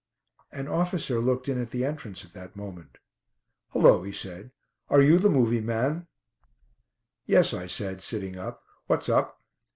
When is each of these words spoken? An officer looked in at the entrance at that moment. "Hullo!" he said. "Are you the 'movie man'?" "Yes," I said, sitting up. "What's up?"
An 0.51 0.67
officer 0.67 1.19
looked 1.19 1.47
in 1.47 1.61
at 1.61 1.69
the 1.69 1.85
entrance 1.85 2.25
at 2.25 2.33
that 2.33 2.55
moment. 2.55 2.97
"Hullo!" 3.69 4.01
he 4.01 4.11
said. 4.11 4.49
"Are 4.89 4.99
you 4.99 5.19
the 5.19 5.29
'movie 5.29 5.61
man'?" 5.61 6.07
"Yes," 7.27 7.53
I 7.53 7.67
said, 7.67 8.01
sitting 8.01 8.35
up. 8.39 8.63
"What's 8.87 9.09
up?" 9.09 9.39